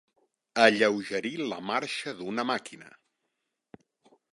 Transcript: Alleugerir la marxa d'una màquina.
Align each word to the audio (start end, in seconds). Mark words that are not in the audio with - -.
Alleugerir 0.63 1.33
la 1.51 1.61
marxa 1.73 2.17
d'una 2.23 2.47
màquina. 2.55 2.93